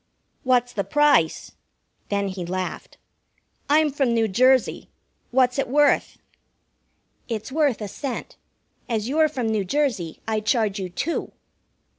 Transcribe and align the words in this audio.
"What's 0.41 0.73
the 0.73 0.83
price?" 0.83 1.51
Then 2.09 2.29
he 2.29 2.43
laughed. 2.43 2.97
"I'm 3.69 3.91
from 3.91 4.15
New 4.15 4.27
Jersey. 4.27 4.89
What's 5.29 5.59
it 5.59 5.67
worth?" 5.69 6.17
"It's 7.27 7.51
worth 7.51 7.81
a 7.81 7.87
cent. 7.87 8.35
As 8.89 9.07
you're 9.07 9.29
from 9.29 9.45
New 9.49 9.63
Jersey, 9.63 10.19
I 10.27 10.39
charge 10.39 10.79
you 10.79 10.89
two. 10.89 11.33